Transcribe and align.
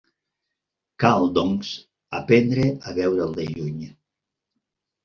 Cal, 1.03 1.27
doncs, 1.35 1.75
aprendre 2.21 2.65
a 2.73 2.99
veure'l 3.03 3.39
de 3.39 3.49
lluny. 3.53 3.89